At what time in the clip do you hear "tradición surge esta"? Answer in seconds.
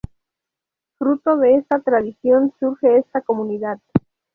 1.79-3.21